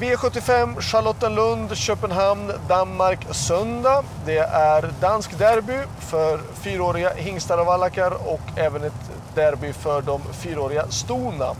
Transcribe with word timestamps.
V75 0.00 0.80
Charlottenlund, 0.80 1.76
Köpenhamn, 1.76 2.52
Danmark 2.68 3.26
söndag. 3.30 4.04
Det 4.26 4.38
är 4.38 4.92
dansk 5.00 5.38
derby 5.38 5.78
för 5.98 6.40
fyraåriga 6.54 7.14
hingstar 7.14 7.58
och 7.58 7.66
vallackar 7.66 8.10
och 8.10 8.40
även 8.56 8.84
ett 8.84 9.10
derby 9.34 9.72
för 9.72 10.02
de 10.02 10.20
fyraåriga 10.32 10.86
stona. 10.88 11.50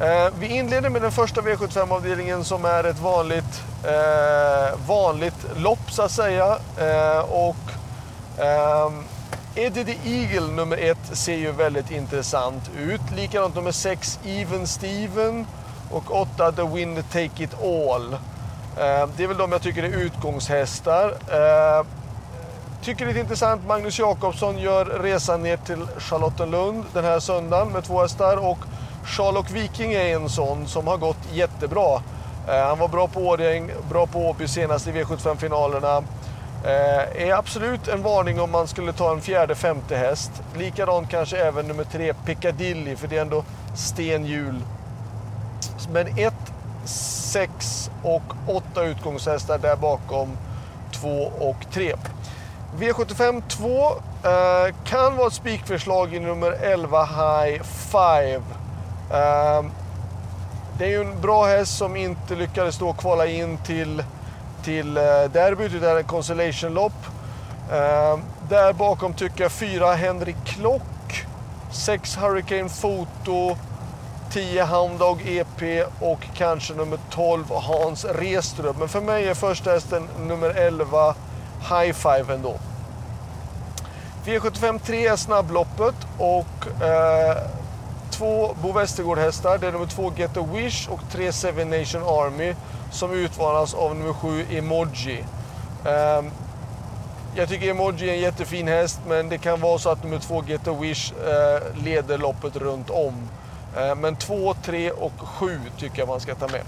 Eh, 0.00 0.28
vi 0.38 0.46
inleder 0.46 0.90
med 0.90 1.02
den 1.02 1.12
första 1.12 1.40
V75-avdelningen 1.40 2.44
som 2.44 2.64
är 2.64 2.84
ett 2.84 2.98
vanligt, 2.98 3.62
eh, 3.84 4.78
vanligt 4.86 5.46
lopp 5.56 5.90
så 5.90 6.02
att 6.02 6.10
säga. 6.10 6.58
Eh, 6.78 7.18
och, 7.18 7.56
eh, 8.38 8.90
Eddie 9.54 9.84
the 9.84 9.96
Eagle 10.04 10.52
nummer 10.52 10.76
ett 10.76 11.16
ser 11.18 11.36
ju 11.36 11.52
väldigt 11.52 11.90
intressant 11.90 12.70
ut. 12.78 13.00
Likadant 13.16 13.54
nummer 13.54 13.72
sex 13.72 14.18
Even 14.24 14.66
Steven 14.66 15.46
och 15.92 16.20
8 16.20 16.52
The 16.52 16.62
Wind 16.62 17.10
Take 17.12 17.44
It 17.44 17.54
All. 17.62 18.12
Eh, 18.76 19.08
det 19.16 19.24
är 19.24 19.26
väl 19.26 19.36
de 19.36 19.52
jag 19.52 19.62
tycker 19.62 19.82
är 19.82 19.88
utgångshästar. 19.88 21.08
Eh, 21.08 21.86
tycker 22.82 23.06
det 23.06 23.12
är 23.12 23.18
intressant, 23.18 23.66
Magnus 23.66 23.98
Jakobsson 23.98 24.58
gör 24.58 24.84
resan 24.84 25.42
ner 25.42 25.56
till 25.56 25.86
Charlottenlund 25.98 26.84
den 26.92 27.04
här 27.04 27.20
söndagen 27.20 27.68
med 27.68 27.84
två 27.84 28.00
hästar 28.02 28.36
och 28.36 28.58
Charlock 29.04 29.50
Viking 29.50 29.92
är 29.92 30.14
en 30.16 30.28
sån 30.28 30.66
som 30.66 30.86
har 30.86 30.96
gått 30.96 31.32
jättebra. 31.32 32.02
Eh, 32.48 32.66
han 32.66 32.78
var 32.78 32.88
bra 32.88 33.08
på 33.08 33.20
Årjäng, 33.20 33.70
bra 33.90 34.06
på 34.06 34.18
Åby 34.18 34.48
senast 34.48 34.86
i 34.86 34.92
V75-finalerna. 34.92 36.02
Är 37.14 37.32
absolut 37.32 37.88
en 37.88 38.02
varning 38.02 38.40
om 38.40 38.50
man 38.50 38.68
skulle 38.68 38.92
ta 38.92 39.12
en 39.12 39.20
fjärde, 39.20 39.54
femte 39.54 39.96
häst. 39.96 40.30
Likadant 40.56 41.10
kanske 41.10 41.36
även 41.36 41.68
nummer 41.68 41.84
tre 41.84 42.14
Piccadilly, 42.14 42.96
för 42.96 43.08
det 43.08 43.16
är 43.16 43.22
ändå 43.22 43.44
stenhjul 43.74 44.62
men 45.92 46.18
1, 46.18 46.34
6 46.84 47.90
och 48.02 48.22
8 48.46 48.84
utgångshästar 48.84 49.58
där 49.58 49.76
bakom 49.76 50.36
2 50.92 51.08
och 51.40 51.56
3. 51.72 51.94
V75 52.78 53.42
2 53.48 53.86
eh, 54.28 54.74
kan 54.84 55.16
vara 55.16 55.26
ett 55.26 55.32
spikförslag 55.32 56.14
i 56.14 56.20
nummer 56.20 56.52
11 56.52 57.04
High 57.04 57.62
Five. 57.62 58.42
Eh, 59.10 59.64
det 60.78 60.84
är 60.84 60.88
ju 60.88 61.00
en 61.00 61.20
bra 61.20 61.46
häst 61.46 61.78
som 61.78 61.96
inte 61.96 62.34
lyckades 62.34 62.78
då 62.78 62.92
kvala 62.92 63.26
in 63.26 63.58
till, 63.58 64.04
till 64.64 64.96
eh, 64.96 65.02
derbyt, 65.32 65.80
det 65.80 65.90
är 65.90 65.96
en 65.96 66.04
consolation-lopp. 66.04 67.06
Eh, 67.70 68.18
där 68.48 68.72
bakom 68.72 69.14
tycker 69.14 69.42
jag 69.42 69.52
4 69.52 69.92
Henrik 69.92 70.36
Klock, 70.44 71.26
6 71.72 72.16
Hurricane 72.16 72.68
Foto. 72.68 73.56
10 74.32 74.64
Houndog 74.64 75.22
EP 75.26 75.86
och 76.00 76.20
kanske 76.34 76.74
nummer 76.74 76.98
12 77.10 77.44
Hans 77.50 78.04
Restrup. 78.04 78.78
Men 78.78 78.88
för 78.88 79.00
mig 79.00 79.28
är 79.28 79.34
första 79.34 79.70
hästen 79.70 80.08
nummer 80.20 80.50
11 80.50 81.14
High 81.60 81.92
Five 81.92 82.34
ändå. 82.34 82.54
V75 84.24 84.78
3 84.78 85.06
är 85.06 85.16
snabbloppet 85.16 85.94
och 86.18 86.82
eh, 86.82 87.36
två 88.10 88.54
Bo 88.62 88.72
Westergård-hästar. 88.72 89.58
Det 89.58 89.66
är 89.66 89.72
nummer 89.72 89.86
2 89.86 90.12
Get 90.16 90.36
a 90.36 90.46
Wish 90.52 90.88
och 90.88 91.00
3 91.10 91.32
Seven 91.32 91.70
Nation 91.70 92.02
Army 92.02 92.54
som 92.90 93.12
utmanas 93.12 93.74
av 93.74 93.96
nummer 93.96 94.12
7 94.12 94.46
Emoji. 94.50 95.24
Eh, 95.84 96.22
jag 97.34 97.48
tycker 97.48 97.70
Emoji 97.70 98.08
är 98.08 98.14
en 98.14 98.20
jättefin 98.20 98.68
häst 98.68 99.00
men 99.08 99.28
det 99.28 99.38
kan 99.38 99.60
vara 99.60 99.78
så 99.78 99.90
att 99.90 100.04
nummer 100.04 100.18
2 100.18 100.42
Get 100.46 100.68
a 100.68 100.76
Wish 100.80 101.12
eh, 101.12 101.84
leder 101.84 102.18
loppet 102.18 102.56
runt 102.56 102.90
om. 102.90 103.28
Eh, 103.76 103.94
men 103.94 104.16
2, 104.16 104.54
3 104.54 104.90
och 104.90 105.20
7 105.20 105.60
tycker 105.78 105.98
jag 105.98 106.08
man 106.08 106.20
ska 106.20 106.34
ta 106.34 106.48
med. 106.48 106.62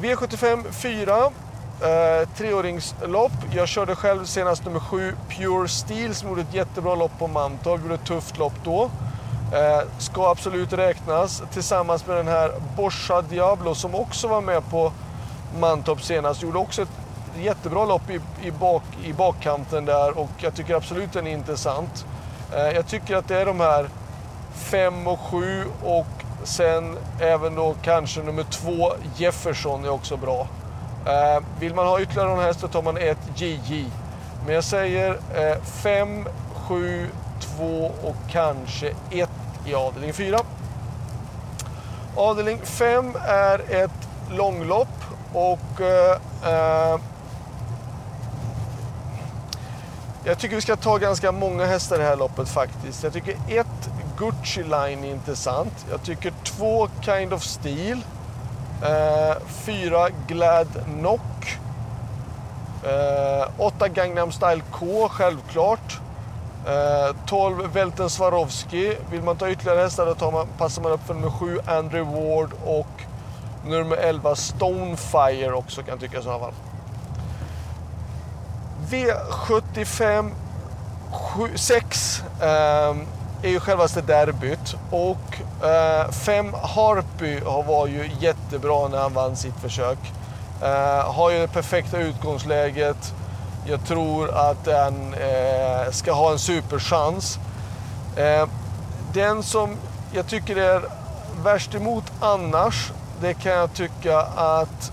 V75 0.00 0.72
4. 0.72 1.30
Eh, 1.82 2.28
treåringslopp. 2.36 3.32
Jag 3.54 3.68
körde 3.68 3.94
själv 3.96 4.24
senast 4.24 4.64
nummer 4.64 4.80
7 4.80 5.14
Pure 5.28 5.68
Steel 5.68 6.14
som 6.14 6.28
gjorde 6.28 6.40
ett 6.40 6.54
jättebra 6.54 6.94
lopp 6.94 7.18
på 7.18 7.26
Mantorp. 7.26 7.82
Gjorde 7.82 7.94
ett 7.94 8.04
tufft 8.04 8.38
lopp 8.38 8.54
då. 8.64 8.90
Eh, 9.52 9.80
ska 9.98 10.30
absolut 10.30 10.72
räknas 10.72 11.42
tillsammans 11.52 12.06
med 12.06 12.16
den 12.16 12.28
här 12.28 12.52
Borsa 12.76 13.22
Diablo 13.22 13.74
som 13.74 13.94
också 13.94 14.28
var 14.28 14.40
med 14.40 14.70
på 14.70 14.92
Mantorp 15.60 16.02
senast. 16.02 16.42
Gjorde 16.42 16.58
också 16.58 16.82
ett 16.82 16.88
jättebra 17.40 17.84
lopp 17.84 18.10
i, 18.10 18.20
i, 18.42 18.50
bak, 18.50 18.82
i 19.04 19.12
bakkanten 19.12 19.84
där 19.84 20.18
och 20.18 20.30
jag 20.38 20.54
tycker 20.54 20.74
absolut 20.74 21.12
den 21.12 21.26
är 21.26 21.32
intressant. 21.32 22.06
Eh, 22.52 22.68
jag 22.68 22.86
tycker 22.86 23.16
att 23.16 23.28
det 23.28 23.40
är 23.40 23.46
de 23.46 23.60
här 23.60 23.88
5 24.54 25.06
och 25.06 25.20
7 25.20 25.64
och 25.82 26.06
sen 26.44 26.98
även 27.20 27.54
då 27.54 27.74
kanske 27.82 28.22
nummer 28.22 28.42
2 28.42 28.92
Jefferson 29.16 29.84
är 29.84 29.90
också 29.90 30.16
bra. 30.16 30.48
Eh, 31.06 31.42
vill 31.60 31.74
man 31.74 31.86
ha 31.86 32.00
ytterligare 32.00 32.28
någon 32.28 32.44
häst 32.44 32.60
så 32.60 32.68
tar 32.68 32.82
man 32.82 32.96
ett 32.96 33.18
JJ. 33.40 33.86
Men 34.46 34.54
jag 34.54 34.64
säger 34.64 35.18
5, 35.64 36.28
7, 36.54 37.08
2 37.40 37.90
och 38.02 38.16
kanske 38.30 38.94
1 39.10 39.30
i 39.66 39.74
avdelning 39.74 40.12
4. 40.12 40.38
Avdelning 42.16 42.58
5 42.62 43.16
är 43.26 43.82
ett 43.84 44.08
långlopp 44.30 44.88
och 45.32 45.80
eh, 45.80 46.18
eh, 46.44 47.00
jag 50.24 50.38
tycker 50.38 50.56
vi 50.56 50.62
ska 50.62 50.76
ta 50.76 50.96
ganska 50.96 51.32
många 51.32 51.66
hästar 51.66 51.96
i 51.96 51.98
det 51.98 52.04
här 52.04 52.16
loppet 52.16 52.48
faktiskt. 52.48 53.02
Jag 53.02 53.12
tycker 53.12 53.36
ett 53.48 53.90
Gucci 54.22 54.62
Line 54.62 55.04
är 55.04 55.10
intressant. 55.10 55.86
Jag 55.90 56.02
tycker 56.02 56.32
två 56.44 56.88
Kind 57.00 57.32
of 57.32 57.42
Steel. 57.42 58.04
Eh, 58.82 59.36
fyra 59.48 60.08
Glad 60.26 60.68
Knock. 60.84 61.58
Eh, 62.84 63.48
åtta 63.58 63.88
Gangnam 63.88 64.32
Style 64.32 64.62
K, 64.72 65.08
självklart. 65.08 66.00
Eh, 66.66 67.16
12 67.26 67.72
Velten 67.72 68.10
Swarovski. 68.10 68.96
Vill 69.10 69.22
man 69.22 69.36
ta 69.36 69.50
ytterligare 69.50 69.80
hästar 69.80 70.06
då 70.06 70.14
tar 70.14 70.32
man, 70.32 70.46
passar 70.58 70.82
man 70.82 70.92
upp 70.92 71.06
för 71.06 71.14
nummer 71.14 71.30
7 71.30 71.58
Andrew 71.66 72.20
Ward 72.20 72.50
och 72.64 73.02
nummer 73.66 73.96
11 73.96 74.34
Stonefire 74.34 75.52
också 75.52 75.82
kan 75.82 75.90
jag 75.90 76.00
tycka 76.00 76.18
i 76.18 76.22
sådana 76.22 76.38
fall. 76.38 76.54
V75 78.90 80.30
6 81.56 82.22
är 83.42 83.48
ju 83.48 83.60
självaste 83.60 84.00
derbyt. 84.00 84.74
Och 84.90 85.66
eh, 85.68 86.10
fem 86.10 86.54
Harpy 86.62 87.40
var 87.66 87.86
ju 87.86 88.10
jättebra 88.20 88.88
när 88.88 88.98
han 88.98 89.12
vann 89.12 89.36
sitt 89.36 89.60
försök. 89.60 89.98
Eh, 90.62 91.12
har 91.12 91.30
ju 91.30 91.38
det 91.38 91.48
perfekta 91.48 91.98
utgångsläget. 91.98 93.14
Jag 93.66 93.84
tror 93.84 94.30
att 94.30 94.64
den 94.64 95.14
eh, 95.14 95.90
ska 95.90 96.12
ha 96.12 96.32
en 96.32 96.38
superchans. 96.38 97.38
Eh, 98.16 98.48
den 99.12 99.42
som 99.42 99.76
jag 100.12 100.26
tycker 100.26 100.56
är 100.56 100.82
värst 101.44 101.74
emot 101.74 102.04
annars, 102.20 102.92
det 103.20 103.34
kan 103.34 103.52
jag 103.52 103.74
tycka 103.74 104.18
att 104.36 104.92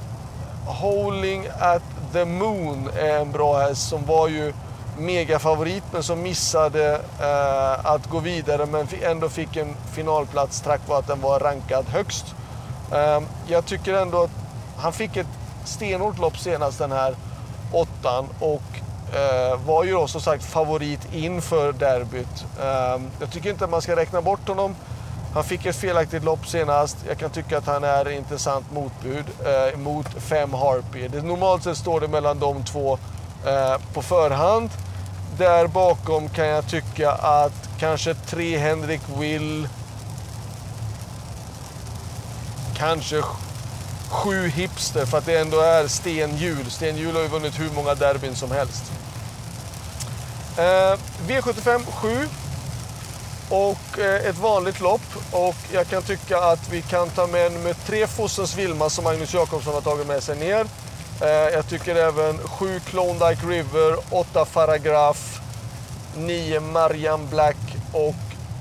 Holding 0.66 1.48
at 1.60 1.82
the 2.14 2.26
Moon 2.26 2.90
är 2.98 3.20
en 3.20 3.32
bra 3.32 3.60
häst 3.60 3.90
som 3.90 4.06
var 4.06 4.28
ju 4.28 4.54
megafavorit 5.00 5.84
men 5.92 6.04
som 6.04 6.22
missade 6.22 7.02
eh, 7.20 7.86
att 7.86 8.10
gå 8.10 8.20
vidare 8.20 8.66
men 8.66 8.88
ändå 9.02 9.30
fick 9.30 9.58
en 9.58 9.76
finalplats 9.94 10.62
tack 10.62 10.88
vare 10.88 11.00
att 11.00 11.08
den 11.08 11.22
var 11.22 11.40
rankad 11.40 11.86
högst. 11.86 12.26
Eh, 12.92 13.22
jag 13.48 13.66
tycker 13.66 13.94
ändå 13.94 14.24
att 14.24 14.32
han 14.78 14.94
fick 14.94 15.18
ett 15.18 15.28
stenhårt 15.66 16.20
lopp 16.20 16.38
senast 16.38 16.80
den 16.80 16.92
här 16.92 17.16
åttan 17.72 18.28
och 18.40 18.62
eh, 19.16 19.60
var 19.66 19.84
ju 19.84 19.92
då 19.92 20.08
som 20.08 20.22
sagt 20.22 20.44
favorit 20.44 21.14
inför 21.14 21.74
derbyt. 21.74 22.46
Eh, 22.62 23.02
jag 23.20 23.32
tycker 23.32 23.50
inte 23.50 23.64
att 23.64 23.72
man 23.72 23.82
ska 23.82 23.96
räkna 23.96 24.22
bort 24.22 24.48
honom. 24.48 24.76
Han 25.34 25.44
fick 25.44 25.66
ett 25.66 25.76
felaktigt 25.76 26.24
lopp 26.24 26.48
senast. 26.48 26.98
Jag 27.08 27.18
kan 27.18 27.30
tycka 27.30 27.58
att 27.58 27.66
han 27.66 27.84
är 27.84 28.10
intressant 28.10 28.66
motbud 28.74 29.26
eh, 29.46 29.80
mot 29.80 30.08
fem 30.08 30.54
Harpy. 30.54 31.08
Det, 31.08 31.22
normalt 31.22 31.64
sett 31.64 31.78
står 31.78 32.02
det 32.02 32.08
mellan 32.08 32.40
de 32.40 32.64
två 32.64 32.98
eh, 33.46 33.78
på 33.94 34.02
förhand 34.02 34.70
där 35.40 35.68
bakom 35.68 36.30
kan 36.30 36.48
jag 36.48 36.68
tycka 36.68 37.12
att 37.12 37.70
kanske 37.80 38.14
tre 38.14 38.58
Henrik 38.58 39.02
Will, 39.20 39.68
kanske 42.78 43.22
sju 44.10 44.48
Hipster 44.48 45.06
för 45.06 45.18
att 45.18 45.26
det 45.26 45.40
ändå 45.40 45.60
är 45.60 45.88
stenhjul. 45.88 46.72
Stenhjul 46.72 47.16
har 47.16 47.22
ju 47.22 47.28
vunnit 47.28 47.60
hur 47.60 47.70
många 47.76 47.96
derbyn 47.96 48.36
som 48.36 48.52
helst. 48.52 48.84
Eh, 50.58 50.98
V75 51.28 51.86
7 51.92 52.28
och 53.50 54.00
eh, 54.00 54.30
ett 54.30 54.38
vanligt 54.38 54.80
lopp 54.80 55.16
och 55.32 55.56
jag 55.72 55.88
kan 55.88 56.04
tycka 56.04 56.38
att 56.38 56.70
vi 56.72 56.82
kan 56.82 57.10
ta 57.10 57.28
med 57.28 57.52
nummer 57.52 57.74
tre 57.74 58.08
Fossens 58.08 58.58
Vilma 58.58 58.90
som 58.90 59.04
Magnus 59.04 59.34
Jakobsson 59.34 59.74
har 59.74 59.82
tagit 59.82 60.08
med 60.08 60.24
sig 60.24 60.38
ner. 60.38 60.66
Eh, 61.22 61.28
jag 61.28 61.68
tycker 61.68 61.96
även 61.96 62.38
7 62.38 62.80
Klondike 62.80 63.46
River, 63.46 63.96
8 64.10 64.46
Faragraf, 64.46 65.40
9 66.18 66.60
Marian 66.60 67.28
Black 67.30 67.58
och 67.94 68.16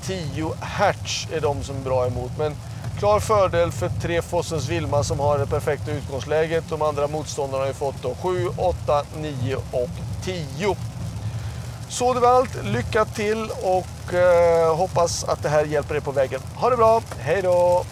10 0.06 0.52
hertz 0.60 1.26
är 1.32 1.40
de 1.40 1.62
som 1.62 1.76
är 1.76 1.80
bra 1.80 2.06
emot. 2.06 2.30
Men 2.38 2.56
klar 2.98 3.20
fördel 3.20 3.72
för 3.72 3.90
tre 4.02 4.22
Fossens 4.22 4.68
Vilma 4.68 5.04
som 5.04 5.20
har 5.20 5.38
det 5.38 5.46
perfekta 5.46 5.90
utgångsläget. 5.90 6.64
De 6.70 6.82
andra 6.82 7.08
motståndarna 7.08 7.62
har 7.62 7.68
ju 7.68 7.74
fått 7.74 8.02
då 8.02 8.14
7, 8.22 8.48
8, 8.56 9.02
9 9.16 9.56
och 9.56 9.90
10. 10.24 10.76
Så 11.88 12.14
det 12.14 12.20
var 12.20 12.28
allt. 12.28 12.64
Lycka 12.64 13.04
till 13.04 13.50
och 13.62 14.14
eh, 14.14 14.76
hoppas 14.76 15.24
att 15.24 15.42
det 15.42 15.48
här 15.48 15.64
hjälper 15.64 15.94
er 15.94 16.00
på 16.00 16.10
vägen. 16.10 16.40
Ha 16.54 16.70
det 16.70 16.76
bra. 16.76 17.02
Hej 17.18 17.42
då! 17.42 17.84